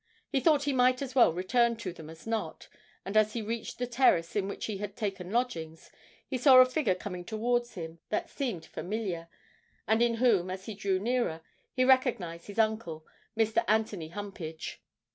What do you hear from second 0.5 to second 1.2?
he might as